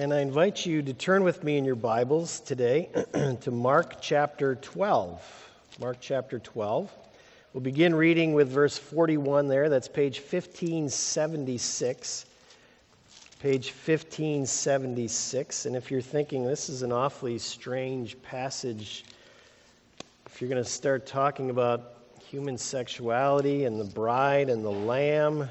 [0.00, 2.88] and I invite you to turn with me in your Bibles today
[3.42, 5.50] to Mark chapter 12.
[5.78, 6.90] Mark chapter 12.
[7.52, 9.68] We'll begin reading with verse 41 there.
[9.68, 12.24] That's page 1576.
[13.42, 15.66] Page 1576.
[15.66, 19.04] And if you're thinking this is an awfully strange passage,
[20.24, 21.96] if you're going to start talking about
[22.26, 25.46] human sexuality and the bride and the lamb,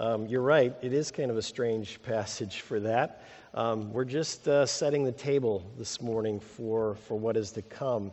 [0.00, 3.22] um, you're right, it is kind of a strange passage for that.
[3.54, 8.10] Um, we're just uh, setting the table this morning for, for what is to come.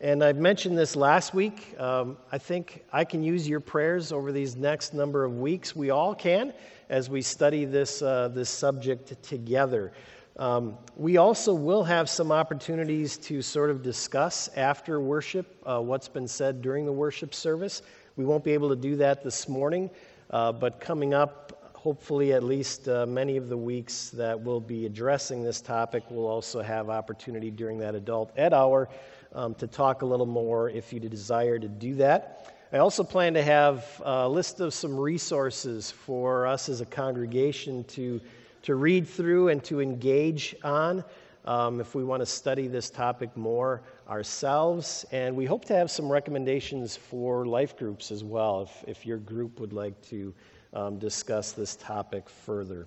[0.00, 1.78] And I've mentioned this last week.
[1.78, 5.76] Um, I think I can use your prayers over these next number of weeks.
[5.76, 6.54] We all can
[6.88, 9.92] as we study this, uh, this subject together.
[10.38, 16.08] Um, we also will have some opportunities to sort of discuss after worship uh, what's
[16.08, 17.82] been said during the worship service.
[18.16, 19.90] We won't be able to do that this morning.
[20.30, 21.47] Uh, but coming up,
[21.88, 26.26] hopefully, at least uh, many of the weeks that we'll be addressing this topic, we'll
[26.26, 28.90] also have opportunity during that adult ed hour
[29.34, 32.54] um, to talk a little more if you desire to do that.
[32.74, 37.84] I also plan to have a list of some resources for us as a congregation
[37.84, 38.20] to,
[38.64, 41.02] to read through and to engage on
[41.46, 45.06] um, if we want to study this topic more ourselves.
[45.10, 49.16] And we hope to have some recommendations for life groups as well, if, if your
[49.16, 50.34] group would like to
[50.72, 52.86] um, discuss this topic further.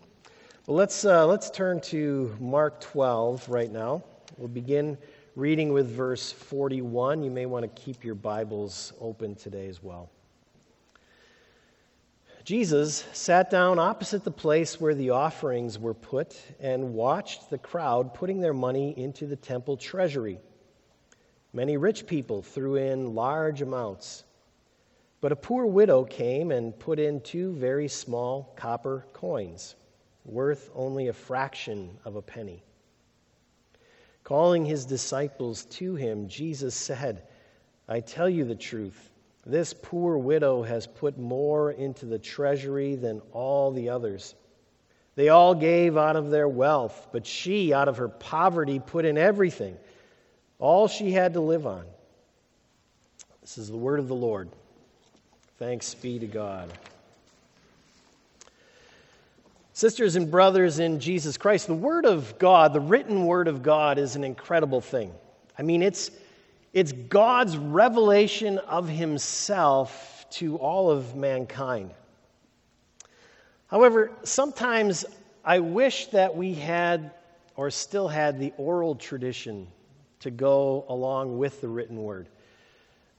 [0.68, 4.04] Well, let's, uh, let's turn to Mark 12 right now.
[4.38, 4.98] We'll begin
[5.36, 7.24] reading with verse 41.
[7.24, 10.10] You may want to keep your Bibles open today as well.
[12.44, 18.14] Jesus sat down opposite the place where the offerings were put and watched the crowd
[18.14, 20.40] putting their money into the temple treasury.
[21.54, 24.24] Many rich people threw in large amounts.
[25.22, 29.76] But a poor widow came and put in two very small copper coins,
[30.26, 32.64] worth only a fraction of a penny.
[34.24, 37.24] Calling his disciples to him, Jesus said,
[37.88, 39.12] I tell you the truth.
[39.46, 44.36] This poor widow has put more into the treasury than all the others.
[45.16, 49.18] They all gave out of their wealth, but she, out of her poverty, put in
[49.18, 49.78] everything
[50.58, 51.86] all she had to live on.
[53.42, 54.50] This is the word of the Lord.
[55.62, 56.74] Thanks be to God.
[59.74, 64.00] Sisters and brothers in Jesus Christ, the Word of God, the written Word of God,
[64.00, 65.14] is an incredible thing.
[65.60, 66.10] I mean, it's,
[66.74, 71.92] it's God's revelation of Himself to all of mankind.
[73.68, 75.06] However, sometimes
[75.46, 77.12] I wish that we had
[77.56, 79.68] or still had the oral tradition
[80.22, 82.30] to go along with the written word.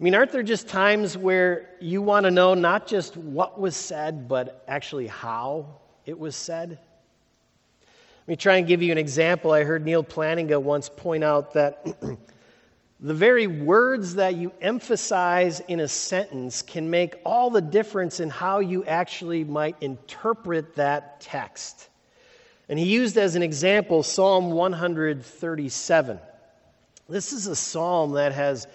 [0.02, 3.76] I mean, aren't there just times where you want to know not just what was
[3.76, 6.70] said, but actually how it was said?
[6.70, 9.52] Let me try and give you an example.
[9.52, 11.86] I heard Neal Plantinga once point out that
[13.00, 18.28] the very words that you emphasize in a sentence can make all the difference in
[18.28, 21.88] how you actually might interpret that text.
[22.68, 26.18] And he used as an example Psalm 137.
[27.08, 28.66] This is a psalm that has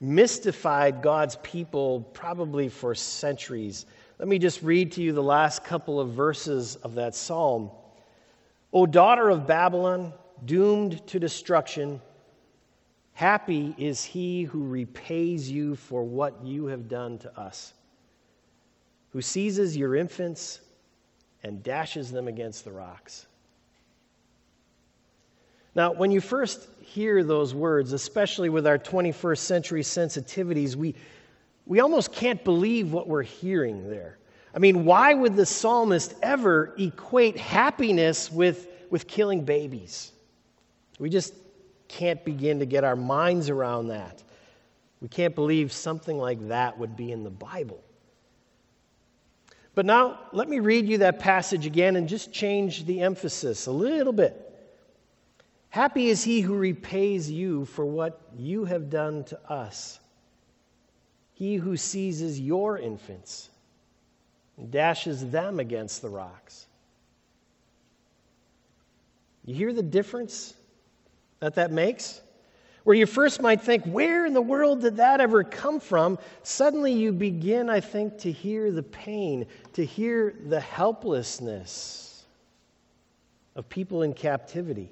[0.00, 3.86] mystified God's people probably for centuries.
[4.18, 7.70] Let me just read to you the last couple of verses of that psalm.
[8.72, 10.12] O daughter of Babylon,
[10.44, 12.00] doomed to destruction,
[13.12, 17.74] happy is he who repays you for what you have done to us,
[19.10, 20.60] who seizes your infants
[21.42, 23.27] and dashes them against the rocks.
[25.78, 30.96] Now, when you first hear those words, especially with our 21st century sensitivities, we,
[31.66, 34.18] we almost can't believe what we're hearing there.
[34.52, 40.10] I mean, why would the psalmist ever equate happiness with, with killing babies?
[40.98, 41.32] We just
[41.86, 44.24] can't begin to get our minds around that.
[45.00, 47.80] We can't believe something like that would be in the Bible.
[49.76, 53.70] But now, let me read you that passage again and just change the emphasis a
[53.70, 54.46] little bit.
[55.70, 60.00] Happy is he who repays you for what you have done to us.
[61.34, 63.50] He who seizes your infants
[64.56, 66.66] and dashes them against the rocks.
[69.44, 70.54] You hear the difference
[71.40, 72.20] that that makes?
[72.84, 76.18] Where you first might think, where in the world did that ever come from?
[76.42, 82.24] Suddenly you begin, I think, to hear the pain, to hear the helplessness
[83.54, 84.90] of people in captivity.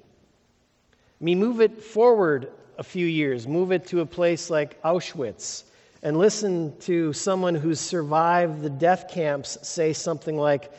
[1.19, 5.63] Mean, move it forward a few years, move it to a place like Auschwitz,
[6.03, 10.71] and listen to someone who's survived the death camps say something like,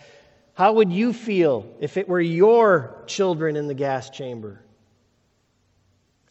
[0.54, 4.60] How would you feel if it were your children in the gas chamber?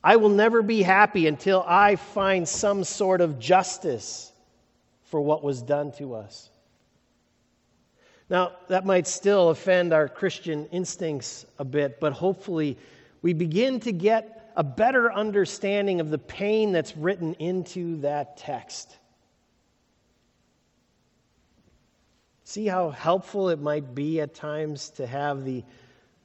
[0.02, 4.32] I will never be happy until I find some sort of justice
[5.04, 6.50] for what was done to us.
[8.30, 12.78] Now, that might still offend our Christian instincts a bit, but hopefully
[13.22, 18.98] we begin to get a better understanding of the pain that's written into that text.
[22.44, 25.64] See how helpful it might be at times to have the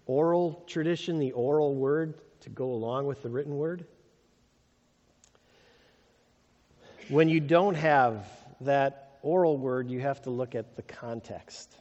[0.06, 3.84] oral tradition, the oral word, to go along with the written word?
[7.08, 8.26] When you don't have
[8.60, 11.76] that oral word, you have to look at the context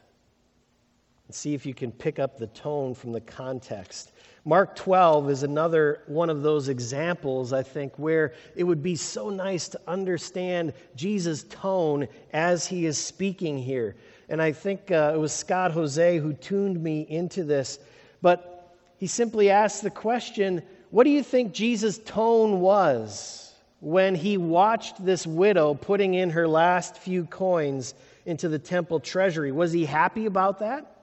[1.26, 4.12] and see if you can pick up the tone from the context.
[4.44, 9.30] Mark 12 is another one of those examples, I think, where it would be so
[9.30, 13.94] nice to understand Jesus' tone as he is speaking here.
[14.28, 17.78] And I think uh, it was Scott Hoezee who tuned me into this.
[18.20, 24.36] But he simply asked the question what do you think Jesus' tone was when he
[24.36, 27.94] watched this widow putting in her last few coins
[28.26, 29.52] into the temple treasury?
[29.52, 30.94] Was he happy about that?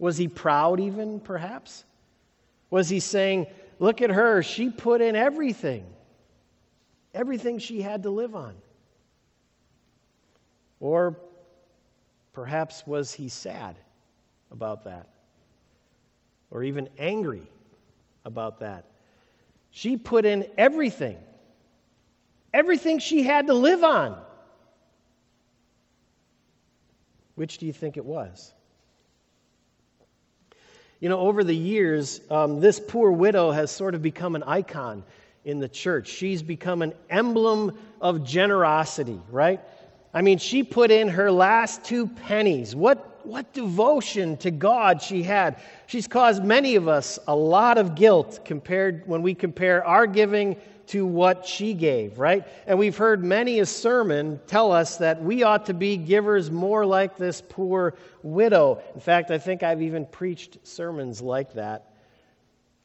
[0.00, 1.84] Was he proud, even, perhaps?
[2.72, 3.46] Was he saying,
[3.78, 5.84] Look at her, she put in everything,
[7.14, 8.56] everything she had to live on?
[10.80, 11.16] Or
[12.32, 13.76] Perhaps was he sad
[14.50, 15.08] about that?
[16.50, 17.46] Or even angry
[18.24, 18.86] about that?
[19.70, 21.18] She put in everything,
[22.52, 24.18] everything she had to live on.
[27.34, 28.52] Which do you think it was?
[31.02, 35.02] You know, over the years, um, this poor widow has sort of become an icon
[35.44, 36.06] in the church.
[36.06, 39.58] She's become an emblem of generosity, right?
[40.14, 42.76] I mean, she put in her last two pennies.
[42.76, 45.60] What, what devotion to God she had.
[45.88, 50.54] She's caused many of us a lot of guilt compared when we compare our giving
[50.88, 52.46] to what she gave, right?
[52.66, 56.84] And we've heard many a sermon tell us that we ought to be givers more
[56.84, 58.82] like this poor widow.
[58.94, 61.94] In fact, I think I've even preached sermons like that.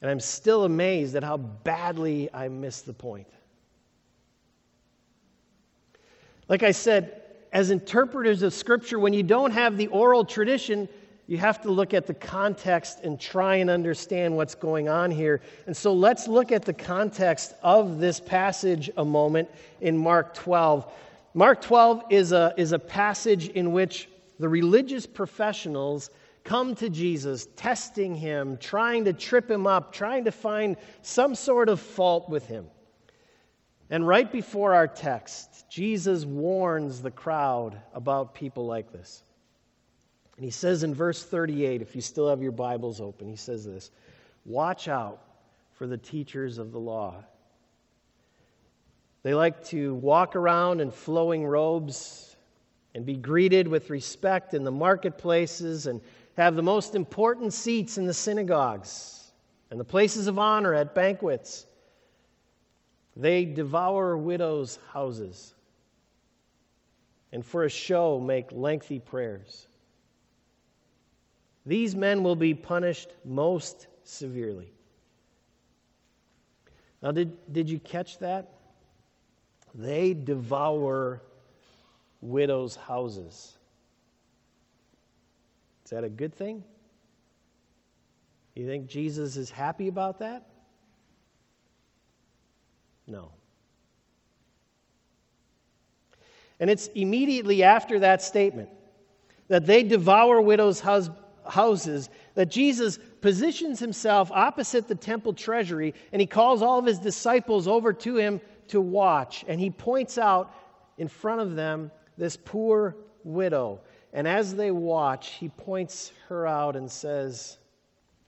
[0.00, 3.26] And I'm still amazed at how badly I missed the point.
[6.48, 7.22] Like I said,
[7.52, 10.88] as interpreters of Scripture, when you don't have the oral tradition,
[11.28, 15.42] you have to look at the context and try and understand what's going on here.
[15.66, 19.50] And so let's look at the context of this passage a moment
[19.82, 20.90] in Mark 12.
[21.34, 24.08] Mark 12 is a, is a passage in which
[24.40, 26.08] the religious professionals
[26.44, 31.68] come to Jesus, testing him, trying to trip him up, trying to find some sort
[31.68, 32.66] of fault with him.
[33.90, 39.22] And right before our text, Jesus warns the crowd about people like this.
[40.38, 43.64] And he says in verse 38, if you still have your Bibles open, he says
[43.64, 43.90] this
[44.44, 45.20] Watch out
[45.72, 47.24] for the teachers of the law.
[49.24, 52.36] They like to walk around in flowing robes
[52.94, 56.00] and be greeted with respect in the marketplaces and
[56.36, 59.32] have the most important seats in the synagogues
[59.72, 61.66] and the places of honor at banquets.
[63.16, 65.52] They devour widows' houses
[67.32, 69.67] and for a show make lengthy prayers.
[71.68, 74.72] These men will be punished most severely.
[77.02, 78.54] Now, did, did you catch that?
[79.74, 81.20] They devour
[82.22, 83.52] widows' houses.
[85.84, 86.64] Is that a good thing?
[88.54, 90.46] You think Jesus is happy about that?
[93.06, 93.30] No.
[96.60, 98.70] And it's immediately after that statement
[99.48, 100.80] that they devour widows'
[101.48, 106.98] houses that Jesus positions himself opposite the temple treasury and he calls all of his
[106.98, 109.44] disciples over to him to watch.
[109.48, 110.54] And he points out
[110.98, 113.80] in front of them this poor widow.
[114.12, 117.58] And as they watch, he points her out and says,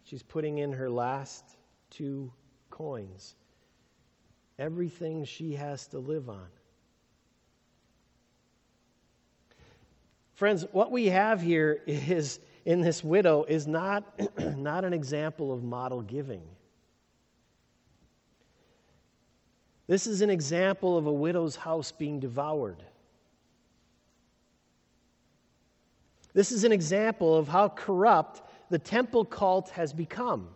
[0.05, 1.45] She's putting in her last
[1.91, 2.33] two
[2.71, 3.37] coins
[4.59, 6.47] everything she has to live on.
[10.35, 14.05] Friends, what we have here is in this widow is not,
[14.57, 16.43] not an example of model giving.
[19.87, 22.85] This is an example of a widow's house being devoured.
[26.33, 30.49] This is an example of how corrupt the temple cult has become.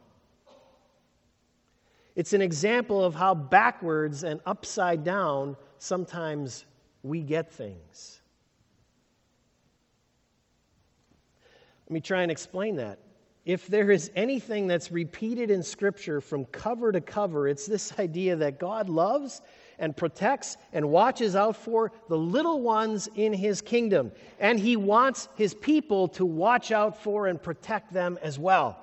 [2.15, 6.65] It's an example of how backwards and upside down sometimes
[7.03, 8.21] we get things.
[11.87, 12.99] Let me try and explain that.
[13.45, 18.37] If there is anything that's repeated in Scripture from cover to cover, it's this idea
[18.37, 19.43] that God loves
[19.79, 24.13] and protects and watches out for the little ones in His kingdom.
[24.41, 28.81] And He wants His people to watch out for and protect them as well.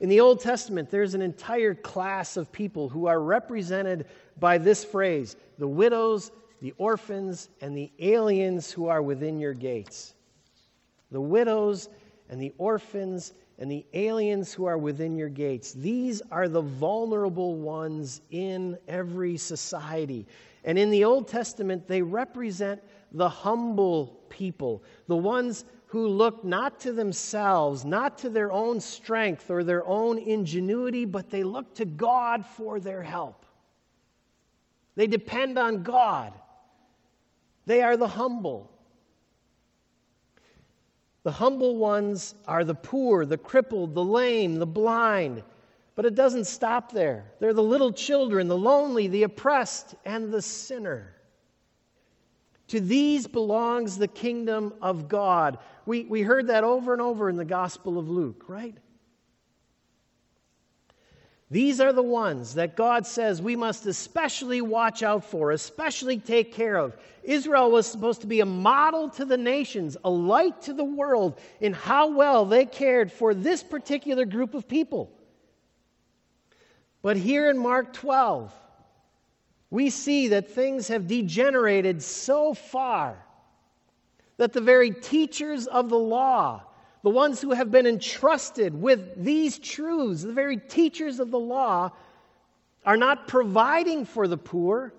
[0.00, 4.06] In the Old Testament, there's an entire class of people who are represented
[4.38, 10.13] by this phrase the widows, the orphans, and the aliens who are within your gates.
[11.14, 11.90] The widows
[12.28, 15.72] and the orphans and the aliens who are within your gates.
[15.72, 20.26] These are the vulnerable ones in every society.
[20.64, 26.80] And in the Old Testament, they represent the humble people, the ones who look not
[26.80, 31.84] to themselves, not to their own strength or their own ingenuity, but they look to
[31.84, 33.46] God for their help.
[34.96, 36.32] They depend on God.
[37.66, 38.73] They are the humble.
[41.24, 45.42] The humble ones are the poor, the crippled, the lame, the blind.
[45.96, 47.24] But it doesn't stop there.
[47.40, 51.14] They're the little children, the lonely, the oppressed, and the sinner.
[52.68, 55.58] To these belongs the kingdom of God.
[55.86, 58.76] We, we heard that over and over in the Gospel of Luke, right?
[61.50, 66.52] These are the ones that God says we must especially watch out for, especially take
[66.52, 66.96] care of.
[67.22, 71.38] Israel was supposed to be a model to the nations, a light to the world
[71.60, 75.10] in how well they cared for this particular group of people.
[77.02, 78.52] But here in Mark 12,
[79.70, 83.18] we see that things have degenerated so far
[84.38, 86.62] that the very teachers of the law,
[87.04, 91.90] the ones who have been entrusted with these truths, the very teachers of the law,
[92.86, 94.90] are not providing for the poor,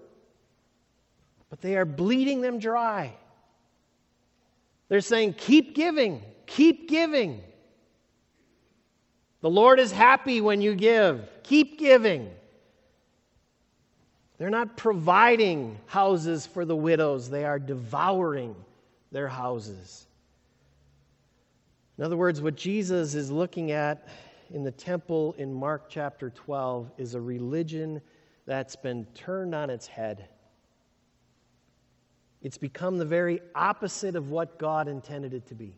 [1.50, 3.12] but they are bleeding them dry.
[4.88, 7.42] They're saying, Keep giving, keep giving.
[9.42, 12.30] The Lord is happy when you give, keep giving.
[14.38, 18.56] They're not providing houses for the widows, they are devouring
[19.12, 20.06] their houses.
[21.98, 24.08] In other words, what Jesus is looking at
[24.54, 28.02] in the temple in Mark chapter 12 is a religion
[28.46, 30.28] that's been turned on its head.
[32.42, 35.78] It's become the very opposite of what God intended it to be.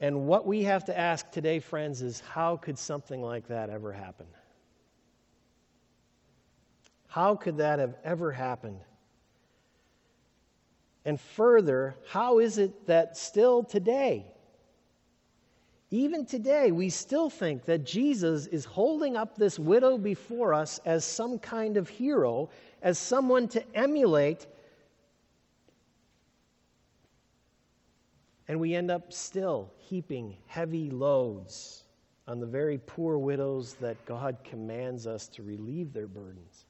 [0.00, 3.92] And what we have to ask today, friends, is how could something like that ever
[3.92, 4.26] happen?
[7.08, 8.78] How could that have ever happened?
[11.08, 14.26] And further, how is it that still today,
[15.90, 21.06] even today, we still think that Jesus is holding up this widow before us as
[21.06, 22.50] some kind of hero,
[22.82, 24.46] as someone to emulate
[28.46, 31.84] And we end up still heaping heavy loads
[32.26, 36.67] on the very poor widows that God commands us to relieve their burdens.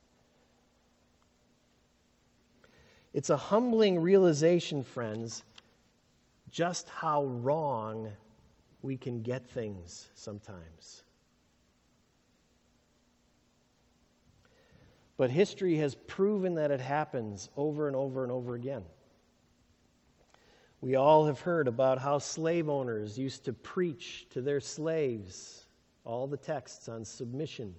[3.19, 5.43] It's a humbling realization, friends,
[6.53, 8.13] just how wrong
[8.81, 11.03] we can get things sometimes.
[15.17, 18.85] But history has proven that it happens over and over and over again.
[20.81, 25.67] We all have heard about how slave owners used to preach to their slaves
[26.05, 27.75] all the texts on submission.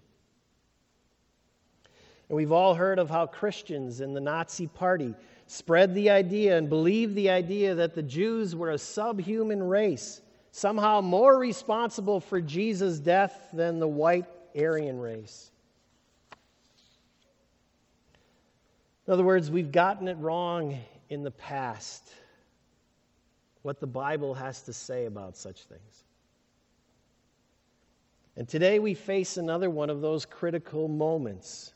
[2.28, 5.16] And we've all heard of how Christians in the Nazi Party
[5.50, 11.02] spread the idea and believed the idea that the Jews were a subhuman race, somehow
[11.02, 15.50] more responsible for Jesus' death than the white Aryan race.
[19.08, 20.78] In other words, we've gotten it wrong
[21.10, 22.08] in the past
[23.64, 26.04] what the Bible has to say about such things.
[28.38, 31.74] And today we face another one of those critical moments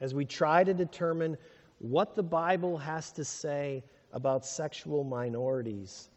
[0.00, 1.36] as we try to determine
[1.84, 6.08] what the Bible has to say about sexual minorities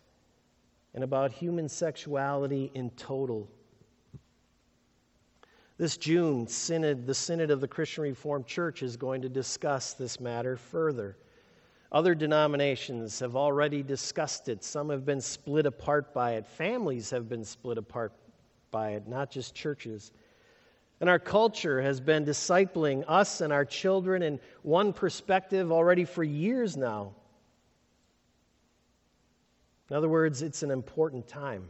[0.94, 3.50] and about human sexuality in total.
[5.78, 10.22] This June, synod, the Synod of the Christian Reformed Church is going to discuss this
[10.22, 11.18] matter further.
[11.92, 14.64] Other denominations have already discussed it.
[14.64, 16.48] Some have been split apart by it.
[16.48, 18.14] Families have been split apart
[18.72, 20.14] by it, not just churches.
[21.00, 26.24] And our culture has been discipling us and our children in one perspective already for
[26.24, 27.14] years now.
[29.90, 31.70] In other words, it's an important time,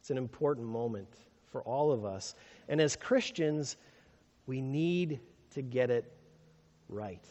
[0.00, 1.08] it's an important moment
[1.50, 2.34] for all of us.
[2.68, 3.76] And as Christians,
[4.46, 5.20] we need
[5.54, 6.12] to get it
[6.88, 7.24] right.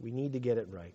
[0.00, 0.94] We need to get it right.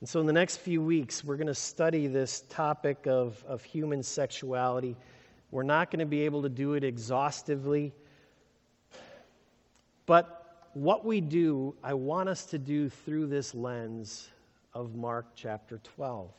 [0.00, 3.64] And so, in the next few weeks, we're going to study this topic of, of
[3.64, 4.96] human sexuality.
[5.50, 7.92] We're not going to be able to do it exhaustively.
[10.06, 14.28] But what we do, I want us to do through this lens
[14.74, 16.30] of Mark chapter 12.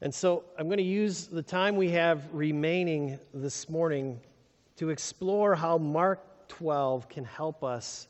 [0.00, 4.20] And so I'm going to use the time we have remaining this morning
[4.76, 8.08] to explore how Mark 12 can help us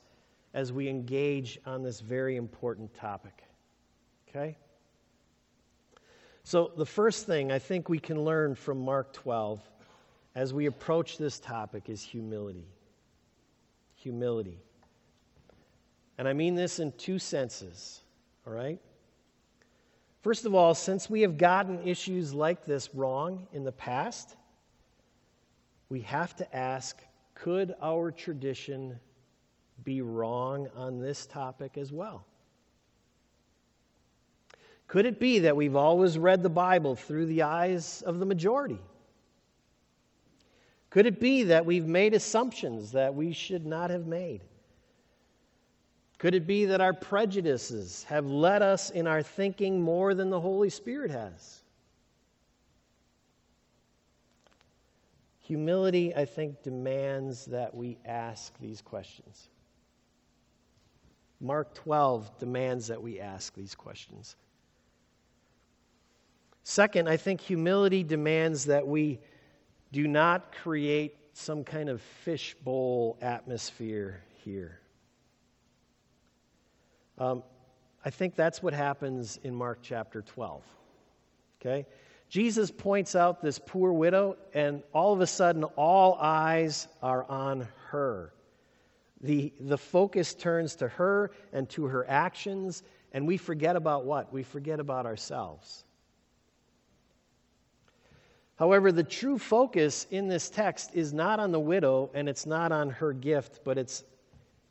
[0.55, 3.45] as we engage on this very important topic.
[4.29, 4.57] Okay?
[6.45, 9.61] So, the first thing I think we can learn from Mark 12
[10.35, 12.67] as we approach this topic is humility.
[13.97, 14.59] Humility.
[16.19, 18.03] And I mean this in two senses,
[18.47, 18.79] all right?
[20.21, 24.37] First of all, since we have gotten issues like this wrong in the past,
[25.89, 26.99] we have to ask
[27.35, 28.99] could our tradition
[29.83, 32.27] be wrong on this topic as well?
[34.87, 38.79] Could it be that we've always read the Bible through the eyes of the majority?
[40.91, 44.43] Could it be that we've made assumptions that we should not have made?
[46.19, 50.41] Could it be that our prejudices have led us in our thinking more than the
[50.41, 51.63] Holy Spirit has?
[55.41, 59.49] Humility, I think, demands that we ask these questions.
[61.41, 64.37] Mark 12 demands that we ask these questions.
[66.65, 69.21] Second, I think humility demands that we
[69.93, 74.81] do not create some kind of fishbowl atmosphere here.
[77.19, 77.43] Um,
[78.03, 80.63] I think that's what happens in Mark chapter 12.
[81.61, 81.87] Okay?
[82.31, 87.69] Jesus points out this poor widow, and all of a sudden, all eyes are on
[87.89, 88.33] her.
[89.21, 94.33] The, the focus turns to her and to her actions, and we forget about what?
[94.33, 95.85] We forget about ourselves.
[98.57, 102.71] However, the true focus in this text is not on the widow and it's not
[102.71, 104.05] on her gift, but it's,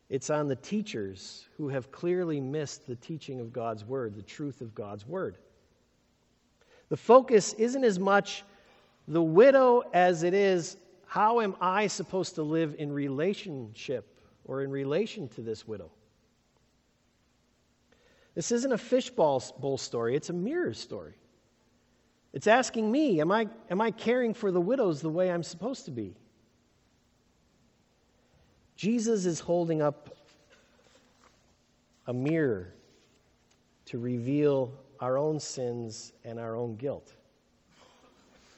[0.10, 4.62] it's on the teachers who have clearly missed the teaching of God's word, the truth
[4.62, 5.38] of God's word.
[6.90, 8.44] The focus isn't as much
[9.08, 14.72] the widow as it is how am I supposed to live in relationship or in
[14.72, 15.92] relation to this widow?
[18.34, 21.14] This isn't a fishbowl bowl story, it's a mirror story.
[22.34, 25.86] It's asking me, am I, am I caring for the widows the way I'm supposed
[25.86, 26.16] to be?
[28.76, 30.18] Jesus is holding up
[32.08, 32.74] a mirror
[33.86, 37.14] to reveal our own sins and our own guilt.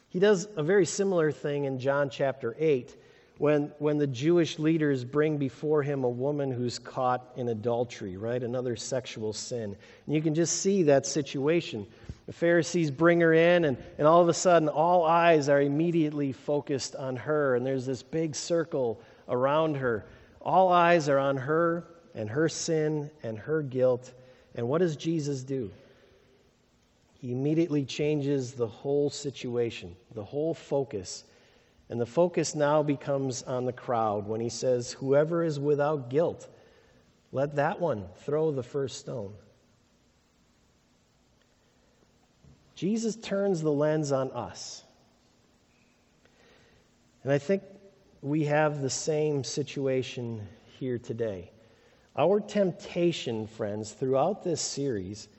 [0.09, 2.95] He does a very similar thing in John chapter 8
[3.37, 8.41] when, when the Jewish leaders bring before him a woman who's caught in adultery, right?
[8.41, 9.75] Another sexual sin.
[10.05, 11.85] And you can just see that situation.
[12.25, 16.31] The Pharisees bring her in, and, and all of a sudden, all eyes are immediately
[16.31, 20.05] focused on her, and there's this big circle around her.
[20.41, 21.85] All eyes are on her
[22.15, 24.13] and her sin and her guilt.
[24.55, 25.71] And what does Jesus do?
[27.19, 31.25] He immediately changes the whole situation, the whole focus.
[31.89, 36.47] And the focus now becomes on the crowd when he says, Whoever is without guilt,
[37.31, 39.33] let that one throw the first stone.
[42.75, 44.83] Jesus turns the lens on us.
[47.23, 47.63] And I think
[48.21, 50.45] we have the same situation
[50.77, 51.51] here today.
[52.17, 55.29] Our temptation, friends, throughout this series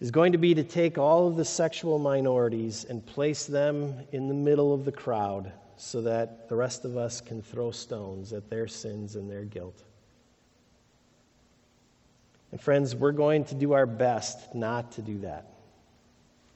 [0.00, 4.28] is going to be to take all of the sexual minorities and place them in
[4.28, 8.48] the middle of the crowd so that the rest of us can throw stones at
[8.48, 9.82] their sins and their guilt.
[12.52, 15.57] And, friends, we're going to do our best not to do that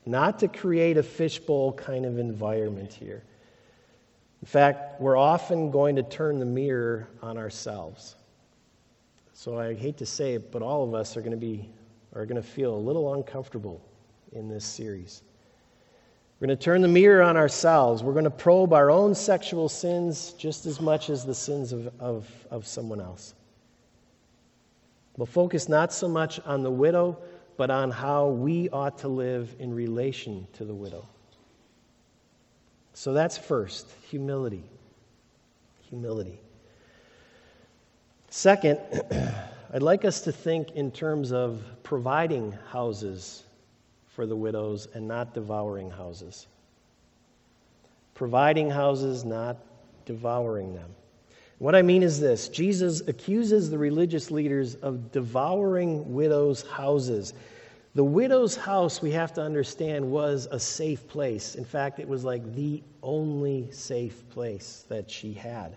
[0.05, 3.23] not to create a fishbowl kind of environment here.
[4.41, 8.17] In fact, we're often going to turn the mirror on ourselves.
[9.35, 11.69] So I hate to say it, but all of us are going to be
[12.15, 13.81] are going to feel a little uncomfortable
[14.33, 15.23] in this series.
[16.39, 18.03] We're going to turn the mirror on ourselves.
[18.03, 21.93] We're going to probe our own sexual sins just as much as the sins of,
[22.01, 23.35] of, of someone else.
[25.17, 27.19] We'll focus not so much on the widow,
[27.57, 31.07] but on how we ought to live in relation to the widow.
[32.95, 34.65] So that's first humility.
[35.89, 36.41] Humility.
[38.31, 38.79] Second,
[39.75, 43.45] I'd like us to think in terms of providing houses
[44.09, 46.47] for the widows and not devouring houses.
[48.15, 49.57] Providing houses, not
[50.05, 50.95] devouring them.
[51.63, 57.35] What I mean is this Jesus accuses the religious leaders of devouring widows' houses.
[57.95, 61.55] The widow's house, we have to understand, was a safe place.
[61.55, 65.77] In fact, it was like the only safe place that she had.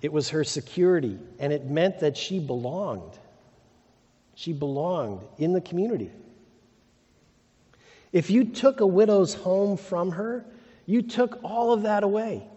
[0.00, 3.12] It was her security, and it meant that she belonged.
[4.36, 6.10] She belonged in the community.
[8.10, 10.46] If you took a widow's home from her,
[10.86, 12.48] you took all of that away.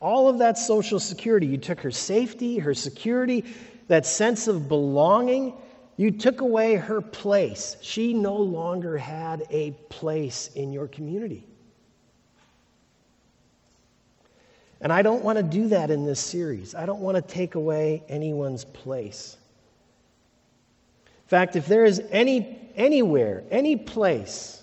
[0.00, 1.46] All of that social security.
[1.46, 3.44] You took her safety, her security,
[3.88, 5.54] that sense of belonging.
[5.96, 7.76] You took away her place.
[7.80, 11.46] She no longer had a place in your community.
[14.80, 16.74] And I don't want to do that in this series.
[16.74, 19.36] I don't want to take away anyone's place.
[21.06, 24.62] In fact, if there is any, anywhere, any place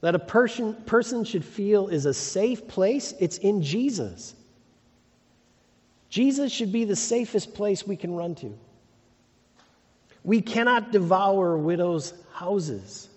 [0.00, 4.34] that a person, person should feel is a safe place, it's in Jesus.
[6.08, 8.58] Jesus should be the safest place we can run to.
[10.24, 13.08] We cannot devour widows' houses.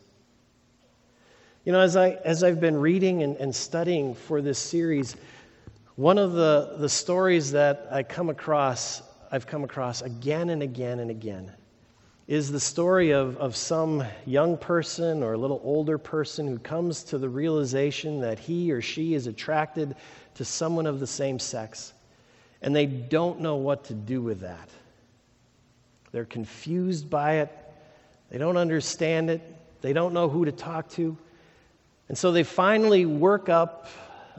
[1.64, 5.16] You know, as, I, as I've been reading and, and studying for this series,
[5.96, 9.02] one of the, the stories that I come across,
[9.32, 11.52] I've come across again and again and again,
[12.28, 17.04] is the story of, of some young person or a little older person who comes
[17.04, 19.96] to the realization that he or she is attracted
[20.36, 21.94] to someone of the same sex
[22.62, 24.70] and they don't know what to do with that.
[26.12, 27.50] They're confused by it,
[28.30, 29.42] they don't understand it,
[29.82, 31.18] they don't know who to talk to.
[32.08, 33.88] And so they finally work up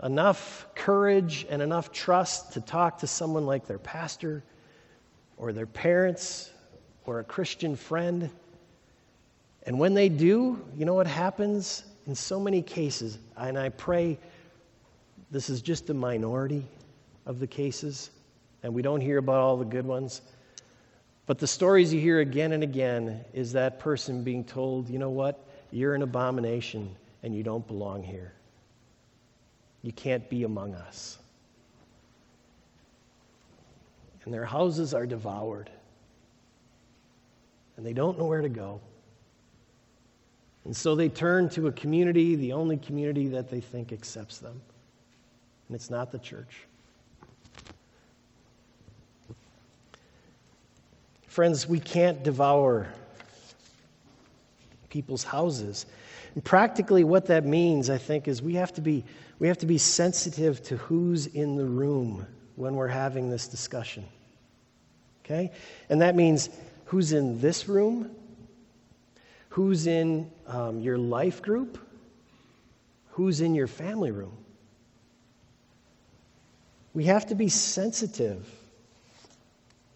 [0.03, 4.43] enough courage and enough trust to talk to someone like their pastor
[5.39, 6.51] or their parents
[7.07, 8.31] or a Christian friend.
[9.65, 11.85] And when they do, you know what happens?
[12.07, 14.19] In so many cases, and I pray
[15.31, 16.67] this is just a minority,
[17.27, 18.11] of the cases,
[18.63, 20.23] and we don't hear about all the good ones.
[21.27, 25.11] But the stories you hear again and again is that person being told, you know
[25.11, 25.47] what?
[25.71, 28.33] You're an abomination and you don't belong here.
[29.83, 31.19] You can't be among us.
[34.25, 35.71] And their houses are devoured.
[37.77, 38.81] And they don't know where to go.
[40.65, 44.61] And so they turn to a community, the only community that they think accepts them.
[45.69, 46.67] And it's not the church.
[51.33, 52.93] Friends, we can't devour
[54.91, 55.87] people's houses.
[56.35, 59.03] And practically, what that means, I think, is we have to be,
[59.39, 64.05] we have to be sensitive to who's in the room when we're having this discussion.
[65.25, 65.53] Okay?
[65.89, 66.51] And that means
[66.85, 68.11] who's in this room,
[69.49, 71.79] who's in um, your life group,
[73.13, 74.37] who's in your family room.
[76.93, 78.47] We have to be sensitive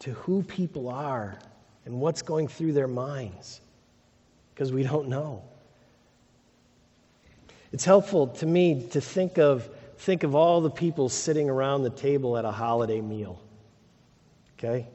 [0.01, 1.39] to who people are
[1.85, 3.61] and what's going through their minds
[4.55, 5.43] because we don't know.
[7.73, 11.91] It's helpful to me to think of, think of all the people sitting around the
[11.91, 13.41] table at a holiday meal.
[14.59, 14.87] Okay?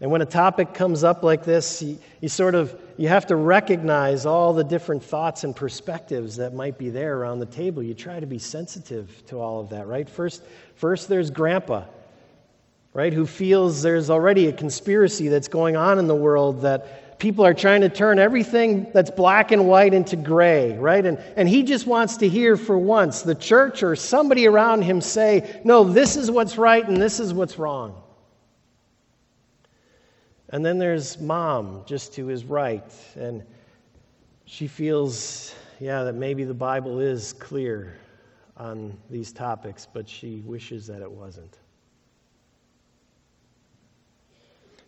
[0.00, 3.36] And when a topic comes up like this, you, you, sort of you have to
[3.36, 7.82] recognize all the different thoughts and perspectives that might be there around the table.
[7.82, 10.08] You try to be sensitive to all of that, right?
[10.08, 10.42] First,
[10.74, 11.84] first there's grandpa
[12.96, 17.44] right, who feels there's already a conspiracy that's going on in the world that people
[17.44, 21.04] are trying to turn everything that's black and white into gray, right?
[21.04, 25.02] And, and he just wants to hear for once the church or somebody around him
[25.02, 28.02] say, no, this is what's right and this is what's wrong.
[30.48, 33.42] And then there's mom, just to his right, and
[34.46, 37.98] she feels, yeah, that maybe the Bible is clear
[38.56, 41.58] on these topics, but she wishes that it wasn't.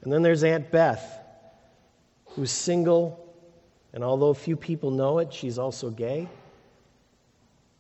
[0.03, 1.21] And then there's Aunt Beth,
[2.27, 3.25] who's single,
[3.93, 6.29] and although few people know it, she's also gay.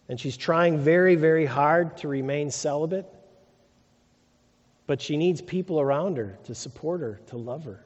[0.08, 3.06] And she's trying very, very hard to remain celibate,
[4.86, 7.84] but she needs people around her to support her, to love her.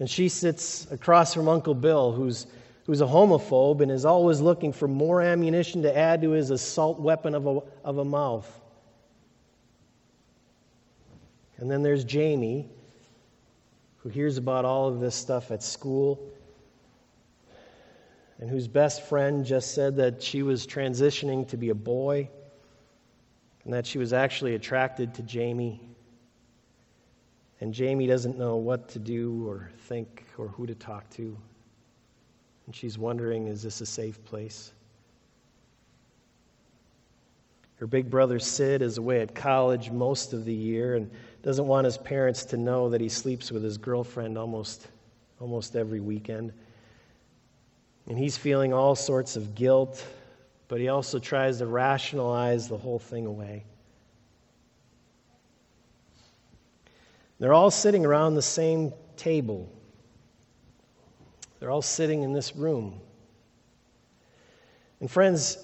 [0.00, 2.46] And she sits across from Uncle Bill, who's,
[2.86, 7.00] who's a homophobe and is always looking for more ammunition to add to his assault
[7.00, 8.60] weapon of a, of a mouth.
[11.58, 12.68] And then there's Jamie,
[13.98, 16.20] who hears about all of this stuff at school
[18.38, 22.28] and whose best friend just said that she was transitioning to be a boy
[23.64, 25.80] and that she was actually attracted to Jamie.
[27.60, 31.36] And Jamie doesn't know what to do or think or who to talk to.
[32.66, 34.72] And she's wondering is this a safe place?
[37.76, 41.10] Her big brother Sid is away at college most of the year and
[41.42, 44.88] doesn't want his parents to know that he sleeps with his girlfriend almost,
[45.40, 46.52] almost every weekend.
[48.08, 50.04] And he's feeling all sorts of guilt,
[50.66, 53.64] but he also tries to rationalize the whole thing away.
[57.38, 59.70] They're all sitting around the same table.
[61.60, 63.00] They're all sitting in this room.
[65.00, 65.58] And, friends,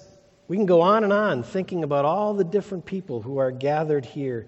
[0.47, 4.05] we can go on and on thinking about all the different people who are gathered
[4.05, 4.47] here.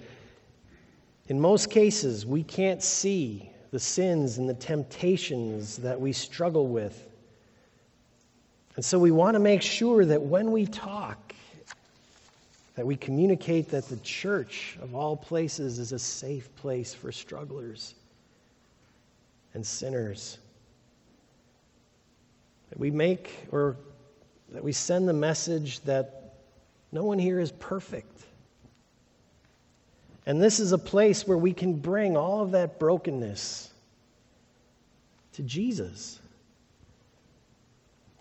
[1.27, 7.05] In most cases, we can't see the sins and the temptations that we struggle with.
[8.77, 11.33] And so we want to make sure that when we talk,
[12.75, 17.95] that we communicate that the church of all places is a safe place for strugglers
[19.53, 20.37] and sinners.
[22.69, 23.75] That we make or
[24.53, 26.35] that we send the message that
[26.91, 28.26] no one here is perfect.
[30.27, 33.71] And this is a place where we can bring all of that brokenness
[35.31, 36.19] to Jesus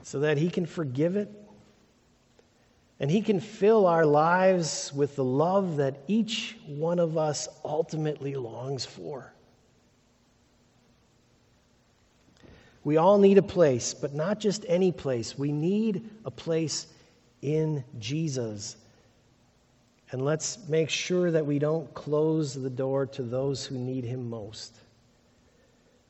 [0.05, 1.29] so that He can forgive it
[3.01, 8.37] and He can fill our lives with the love that each one of us ultimately
[8.37, 9.33] longs for.
[12.85, 15.37] We all need a place, but not just any place.
[15.37, 16.87] We need a place
[17.42, 18.77] in Jesus.
[20.12, 24.31] And let's make sure that we don't close the door to those who need Him
[24.31, 24.77] most.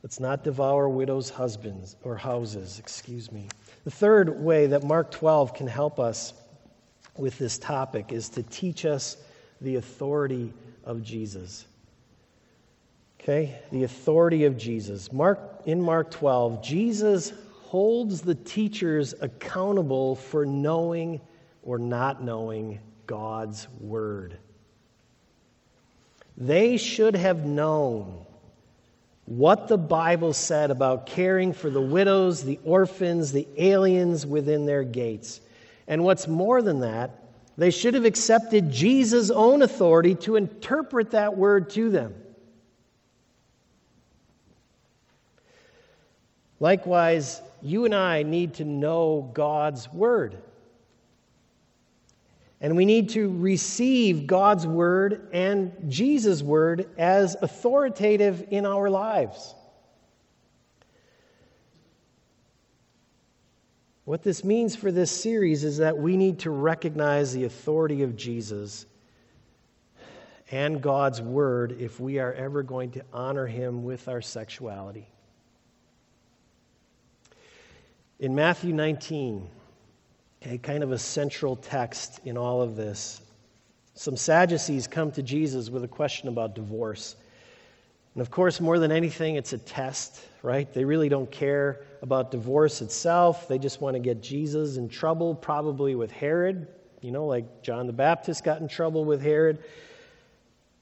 [0.03, 3.49] Let's not devour widows' husbands or houses, excuse me.
[3.85, 6.35] The third way that Mark 12 can help us
[7.17, 9.17] with this topic is to teach us
[9.61, 10.53] the authority
[10.85, 11.67] of Jesus.
[13.21, 13.59] Okay?
[13.73, 15.13] The authority of Jesus.
[15.13, 17.33] Mark in Mark 12, Jesus
[17.63, 21.21] holds the teachers accountable for knowing
[21.63, 24.39] or not knowing God's word.
[26.37, 28.27] They should have known
[29.25, 34.85] what the Bible said about caring for the widows, the orphans, the aliens within their
[34.85, 35.41] gates.
[35.89, 37.23] And what's more than that,
[37.59, 42.15] they should have accepted Jesus' own authority to interpret that word to them.
[46.61, 50.39] Likewise, you and I need to know God's word.
[52.61, 59.55] And we need to receive God's word and Jesus' word as authoritative in our lives.
[64.07, 68.17] What this means for this series is that we need to recognize the authority of
[68.17, 68.87] Jesus
[70.51, 75.09] and God's word if we are ever going to honor him with our sexuality.
[78.21, 79.49] In Matthew 19,
[80.43, 83.21] okay, kind of a central text in all of this,
[83.95, 87.17] some Sadducees come to Jesus with a question about divorce.
[88.15, 90.73] And of course, more than anything, it's a test, right?
[90.73, 93.49] They really don't care about divorce itself.
[93.49, 96.69] They just want to get Jesus in trouble, probably with Herod,
[97.01, 99.63] you know, like John the Baptist got in trouble with Herod.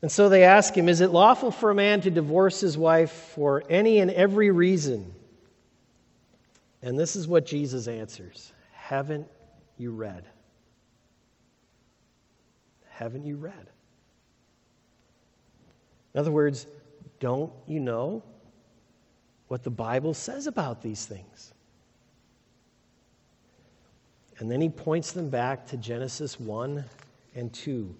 [0.03, 3.11] And so they ask him, Is it lawful for a man to divorce his wife
[3.35, 5.14] for any and every reason?
[6.83, 9.29] And this is what Jesus answers Haven't
[9.78, 10.24] you read?
[12.90, 13.68] Haven't you read?
[16.14, 16.66] In other words,
[17.18, 18.22] don't you know
[19.48, 21.52] what the Bible says about these things?
[24.38, 26.84] And then he points them back to Genesis 1
[27.34, 27.94] and 2.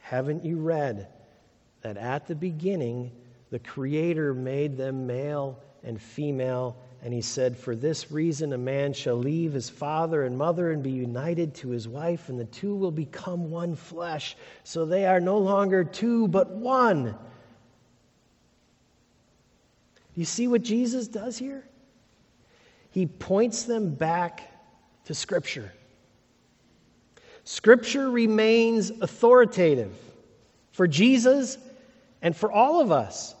[0.00, 1.08] Haven't you read
[1.82, 3.12] that at the beginning
[3.50, 6.76] the Creator made them male and female?
[7.02, 10.82] And he said, For this reason, a man shall leave his father and mother and
[10.82, 14.36] be united to his wife, and the two will become one flesh.
[14.64, 17.16] So they are no longer two, but one.
[20.14, 21.64] You see what Jesus does here?
[22.90, 24.52] He points them back
[25.04, 25.72] to Scripture.
[27.44, 29.96] Scripture remains authoritative
[30.72, 31.56] for Jesus
[32.20, 33.34] and for all of us.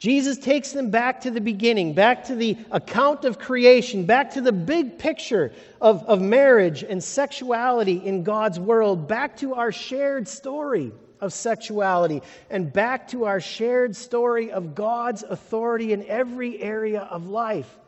[0.00, 4.40] Jesus takes them back to the beginning, back to the account of creation, back to
[4.40, 10.26] the big picture of, of marriage and sexuality in God's world, back to our shared
[10.26, 17.02] story of sexuality and back to our shared story of God's authority in every area
[17.02, 17.78] of life.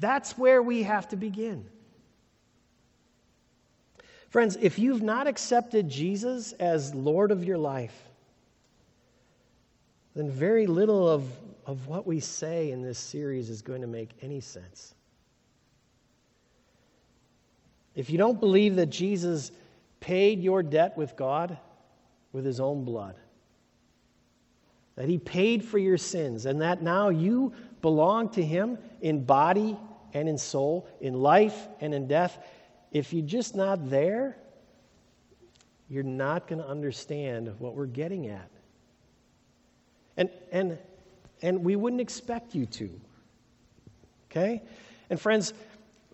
[0.00, 1.64] That's where we have to begin.
[4.30, 7.96] Friends, if you've not accepted Jesus as Lord of your life,
[10.16, 11.24] then very little of,
[11.66, 14.94] of what we say in this series is going to make any sense.
[17.94, 19.52] If you don't believe that Jesus
[20.02, 21.56] paid your debt with God
[22.32, 23.14] with his own blood.
[24.96, 29.78] That he paid for your sins, and that now you belong to him in body
[30.12, 32.38] and in soul, in life and in death.
[32.90, 34.36] If you're just not there,
[35.88, 38.50] you're not going to understand what we're getting at.
[40.16, 40.78] And, and,
[41.42, 42.90] and we wouldn't expect you to.
[44.30, 44.62] Okay?
[45.10, 45.52] And friends,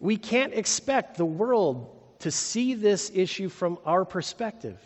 [0.00, 4.78] we can't expect the world to see this issue from our perspective.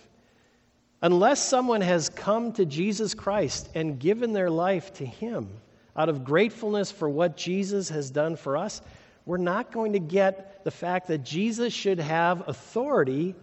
[1.00, 5.48] Unless someone has come to Jesus Christ and given their life to Him
[5.96, 8.83] out of gratefulness for what Jesus has done for us,
[9.24, 13.35] we're not going to get the fact that Jesus should have authority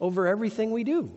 [0.00, 1.10] over everything we do.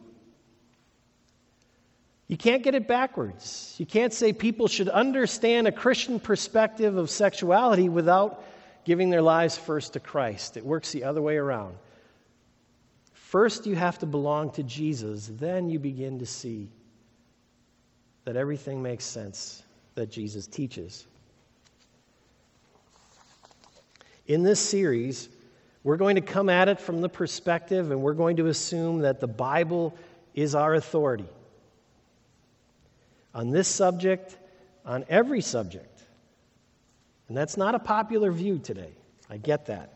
[2.30, 3.76] You can't get it backwards.
[3.80, 8.46] You can't say people should understand a Christian perspective of sexuality without
[8.86, 10.56] giving their lives first to Christ.
[10.56, 11.76] It works the other way around.
[13.14, 16.70] First, you have to belong to Jesus, then you begin to see
[18.26, 19.64] that everything makes sense
[19.96, 21.08] that Jesus teaches.
[24.28, 25.30] In this series,
[25.84, 29.20] we're going to come at it from the perspective and we're going to assume that
[29.20, 29.98] the Bible
[30.36, 31.26] is our authority
[33.34, 34.38] on this subject,
[34.86, 36.04] on every subject.
[37.28, 38.92] And that's not a popular view today.
[39.30, 39.94] I get that.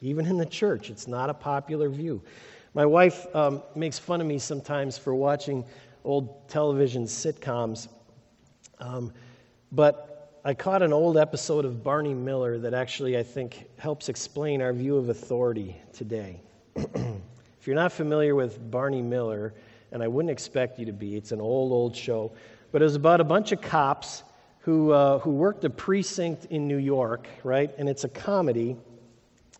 [0.00, 2.22] Even in the church, it's not a popular view.
[2.72, 5.64] My wife um, makes fun of me sometimes for watching
[6.04, 7.88] old television sitcoms.
[8.78, 9.12] Um,
[9.72, 14.62] but I caught an old episode of Barney Miller that actually, I think, helps explain
[14.62, 16.40] our view of authority today.
[16.76, 19.52] if you're not familiar with Barney Miller,
[19.92, 22.32] and I wouldn't expect you to be, it's an old, old show,
[22.72, 24.22] but it was about a bunch of cops
[24.60, 27.70] who, uh, who worked a precinct in New York, right?
[27.78, 28.76] And it's a comedy.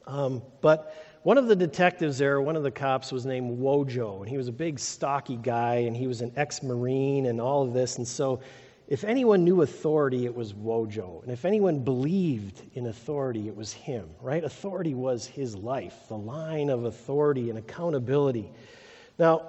[0.07, 4.29] Um, but one of the detectives there, one of the cops, was named Wojo, and
[4.29, 7.73] he was a big, stocky guy, and he was an ex Marine and all of
[7.73, 7.99] this.
[7.99, 8.41] And so,
[8.89, 11.23] if anyone knew authority, it was Wojo.
[11.23, 14.43] And if anyone believed in authority, it was him, right?
[14.43, 18.51] Authority was his life, the line of authority and accountability.
[19.17, 19.43] Now,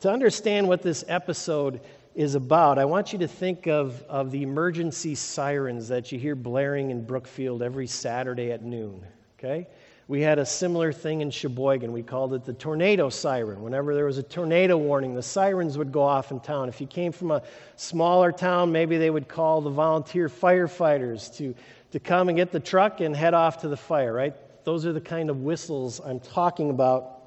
[0.00, 1.80] to understand what this episode
[2.14, 6.34] is about, I want you to think of, of the emergency sirens that you hear
[6.34, 9.04] blaring in Brookfield every Saturday at noon,
[9.38, 9.68] okay?
[10.08, 11.92] We had a similar thing in Sheboygan.
[11.92, 13.62] We called it the tornado siren.
[13.62, 16.68] Whenever there was a tornado warning, the sirens would go off in town.
[16.68, 17.42] If you came from a
[17.76, 21.54] smaller town, maybe they would call the volunteer firefighters to,
[21.92, 24.34] to come and get the truck and head off to the fire, right?
[24.64, 27.18] Those are the kind of whistles I'm talking about.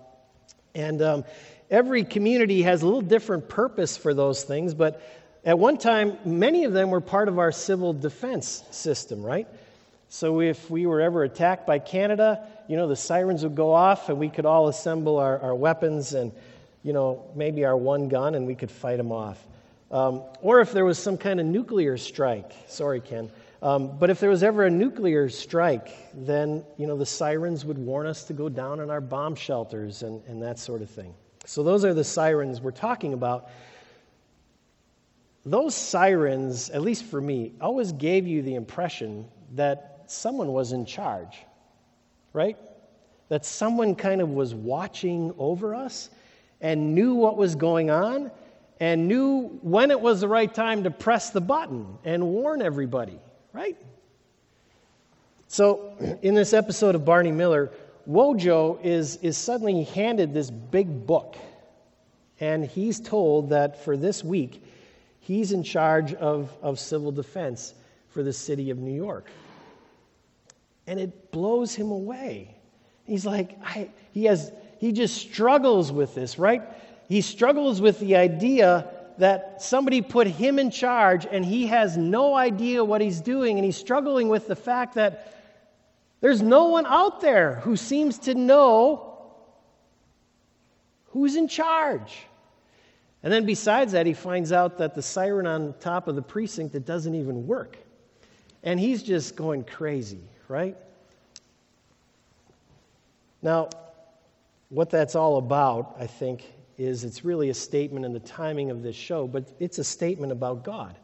[0.75, 1.23] And um,
[1.69, 5.01] every community has a little different purpose for those things, but
[5.45, 9.47] at one time, many of them were part of our civil defense system, right?
[10.07, 14.09] So if we were ever attacked by Canada, you know, the sirens would go off
[14.09, 16.31] and we could all assemble our, our weapons and,
[16.83, 19.43] you know, maybe our one gun and we could fight them off.
[19.91, 23.29] Um, or if there was some kind of nuclear strike, sorry, Ken,
[23.61, 27.77] um, but if there was ever a nuclear strike, then, you know, the sirens would
[27.77, 31.13] warn us to go down in our bomb shelters and, and that sort of thing.
[31.45, 33.49] So those are the sirens we're talking about.
[35.45, 40.85] Those sirens, at least for me, always gave you the impression that someone was in
[40.85, 41.37] charge,
[42.31, 42.57] right?
[43.27, 46.09] That someone kind of was watching over us
[46.61, 48.31] and knew what was going on
[48.79, 53.19] and knew when it was the right time to press the button and warn everybody,
[53.51, 53.77] right?
[55.47, 57.71] So, in this episode of Barney Miller,
[58.09, 61.37] Wojo is, is suddenly handed this big book,
[62.39, 64.63] and he's told that for this week,
[65.19, 67.73] he's in charge of, of civil defense
[68.09, 69.29] for the city of New York
[70.87, 72.55] and it blows him away.
[73.05, 76.61] He's like, I, he has, he just struggles with this, right?
[77.07, 78.87] He struggles with the idea
[79.17, 83.65] that somebody put him in charge and he has no idea what he's doing, and
[83.65, 85.42] he's struggling with the fact that
[86.23, 89.21] there's no one out there who seems to know
[91.09, 92.25] who's in charge.
[93.21, 96.73] And then besides that, he finds out that the siren on top of the precinct
[96.73, 97.77] it doesn't even work.
[98.63, 100.77] And he's just going crazy right?
[103.41, 103.69] Now,
[104.69, 106.43] what that's all about, I think,
[106.77, 110.31] is it's really a statement in the timing of this show, but it's a statement
[110.31, 110.95] about God.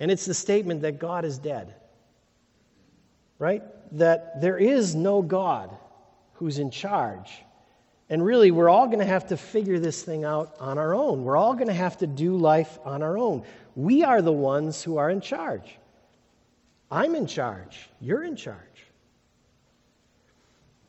[0.00, 1.74] And it's the statement that God is dead,
[3.38, 3.62] right?
[3.92, 5.70] That there is no God
[6.34, 7.30] who's in charge.
[8.10, 11.24] And really, we're all going to have to figure this thing out on our own.
[11.24, 13.44] We're all going to have to do life on our own.
[13.76, 15.78] We are the ones who are in charge.
[16.90, 17.88] I'm in charge.
[18.00, 18.58] You're in charge.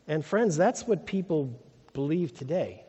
[0.07, 1.57] And friends, that's what people
[1.93, 2.83] believe today.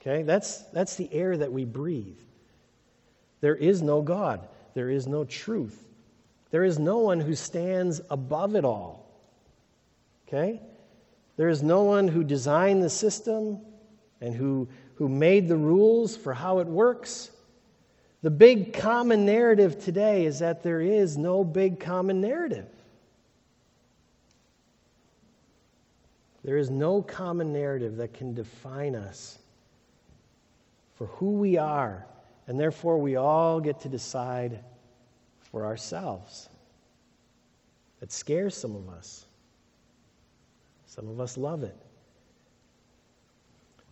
[0.00, 0.22] Okay?
[0.22, 2.18] That's, that's the air that we breathe.
[3.40, 4.46] There is no God.
[4.74, 5.85] There is no truth.
[6.50, 9.06] There is no one who stands above it all.
[10.26, 10.60] Okay?
[11.36, 13.60] There is no one who designed the system
[14.20, 17.30] and who, who made the rules for how it works.
[18.22, 22.66] The big common narrative today is that there is no big common narrative.
[26.42, 29.38] There is no common narrative that can define us
[30.94, 32.06] for who we are,
[32.46, 34.60] and therefore we all get to decide
[35.50, 36.48] for ourselves.
[38.00, 39.24] That scares some of us.
[40.86, 41.76] Some of us love it.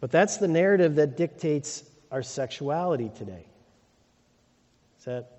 [0.00, 3.46] But that's the narrative that dictates our sexuality today.
[4.98, 5.30] Is that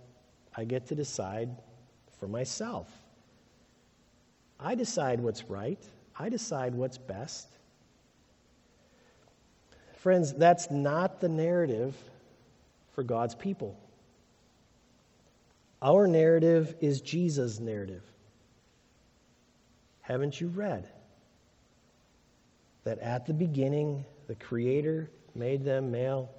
[0.56, 1.50] I get to decide
[2.20, 2.90] for myself.
[4.60, 5.82] I decide what's right.
[6.18, 7.48] I decide what's best.
[9.98, 11.96] Friends, that's not the narrative
[12.94, 13.78] for God's people.
[15.82, 18.04] Our narrative is Jesus' narrative.
[20.02, 20.88] Haven't you read
[22.84, 26.30] that at the beginning the Creator made them male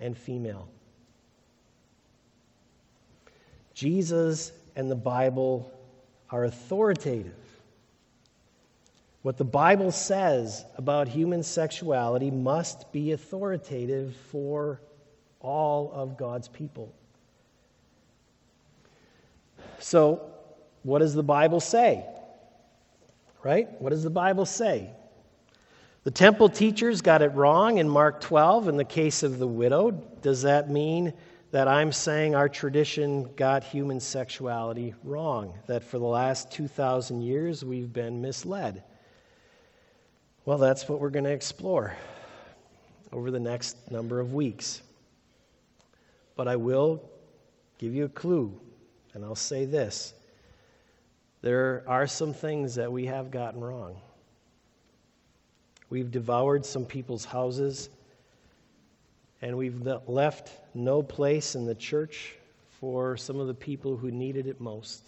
[0.00, 0.68] and female?
[3.74, 5.72] Jesus and the Bible
[6.30, 7.34] are authoritative.
[9.22, 14.80] What the Bible says about human sexuality must be authoritative for
[15.40, 16.92] all of God's people.
[19.84, 20.22] So,
[20.82, 22.06] what does the Bible say?
[23.42, 23.68] Right?
[23.82, 24.88] What does the Bible say?
[26.04, 29.90] The temple teachers got it wrong in Mark 12 in the case of the widow.
[29.90, 31.12] Does that mean
[31.50, 35.52] that I'm saying our tradition got human sexuality wrong?
[35.66, 38.82] That for the last 2,000 years we've been misled?
[40.46, 41.94] Well, that's what we're going to explore
[43.12, 44.80] over the next number of weeks.
[46.36, 47.02] But I will
[47.76, 48.58] give you a clue,
[49.14, 50.12] and I'll say this.
[51.40, 53.96] There are some things that we have gotten wrong.
[55.90, 57.90] We've devoured some people's houses,
[59.40, 62.34] and we've left no place in the church
[62.80, 65.04] for some of the people who needed it most.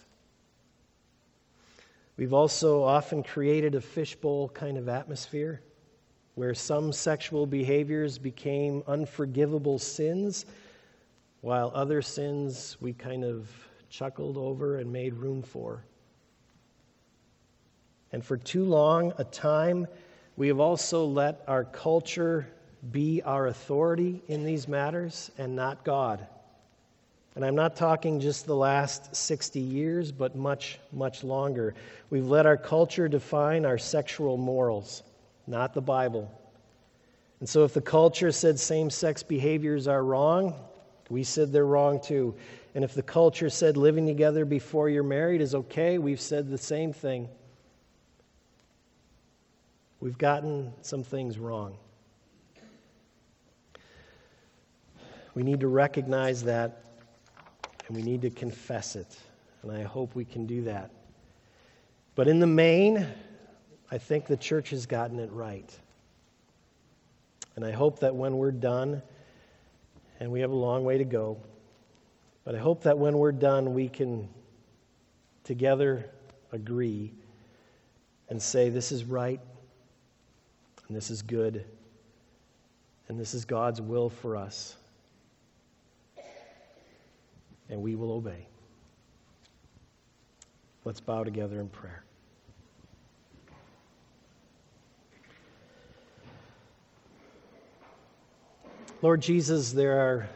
[2.15, 5.61] We've also often created a fishbowl kind of atmosphere
[6.35, 10.45] where some sexual behaviors became unforgivable sins,
[11.41, 13.49] while other sins we kind of
[13.89, 15.83] chuckled over and made room for.
[18.11, 19.87] And for too long a time,
[20.35, 22.47] we have also let our culture
[22.91, 26.25] be our authority in these matters and not God.
[27.35, 31.75] And I'm not talking just the last 60 years, but much, much longer.
[32.09, 35.03] We've let our culture define our sexual morals,
[35.45, 36.31] not the Bible.
[37.39, 40.55] And so if the culture said same sex behaviors are wrong,
[41.09, 42.33] we said they're wrong too.
[42.77, 46.59] And if the culture said living together before you're married is okay, we've said the
[46.59, 47.27] same thing.
[49.99, 51.75] We've gotten some things wrong.
[55.33, 56.83] We need to recognize that
[57.87, 59.17] and we need to confess it.
[59.63, 60.91] And I hope we can do that.
[62.13, 63.07] But in the main,
[63.89, 65.75] I think the church has gotten it right.
[67.55, 69.01] And I hope that when we're done,
[70.19, 71.39] and we have a long way to go,
[72.47, 74.29] but I hope that when we're done, we can
[75.43, 76.09] together
[76.53, 77.11] agree
[78.29, 79.41] and say, This is right,
[80.87, 81.65] and this is good,
[83.09, 84.77] and this is God's will for us
[87.69, 88.47] and we will obey.
[90.85, 92.05] Let's bow together in prayer.
[99.01, 100.29] Lord Jesus, there are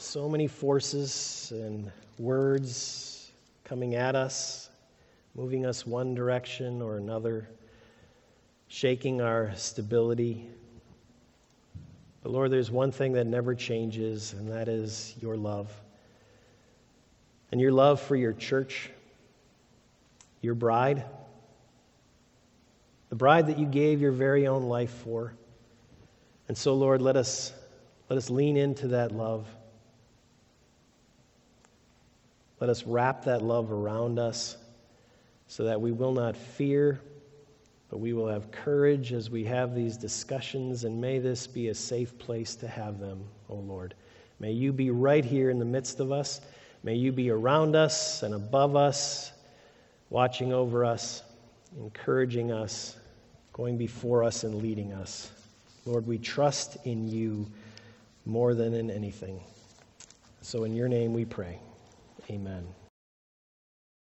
[0.00, 3.32] so many forces and words
[3.64, 4.70] coming at us,
[5.34, 7.46] moving us one direction or another,
[8.68, 10.48] shaking our stability.
[12.22, 15.70] But Lord, there's one thing that never changes, and that is your love
[17.52, 18.90] and your love for your church,
[20.40, 21.04] your bride,
[23.10, 25.34] the bride that you gave your very own life for.
[26.48, 27.52] And so, Lord, let us,
[28.08, 29.46] let us lean into that love.
[32.60, 34.58] Let us wrap that love around us
[35.48, 37.00] so that we will not fear,
[37.88, 41.74] but we will have courage as we have these discussions, and may this be a
[41.74, 43.94] safe place to have them, O oh Lord.
[44.38, 46.40] May you be right here in the midst of us.
[46.82, 49.32] May you be around us and above us,
[50.10, 51.22] watching over us,
[51.78, 52.96] encouraging us,
[53.52, 55.30] going before us and leading us.
[55.86, 57.46] Lord, we trust in you
[58.24, 59.40] more than in anything.
[60.42, 61.58] So, in your name we pray.
[62.30, 62.79] Amen.